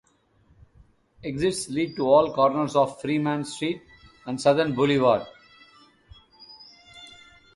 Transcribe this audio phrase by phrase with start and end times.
[1.23, 3.83] Exits lead to all corners of Freeman Street
[4.25, 5.27] and Southern Boulevard.